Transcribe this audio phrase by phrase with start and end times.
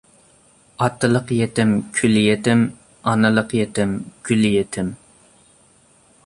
[0.85, 2.63] ئاتىلىق يېتىم كۈل يېتىم،
[3.11, 3.95] ئانىلىق يېتىم
[4.31, 4.91] گۈل يېتىم.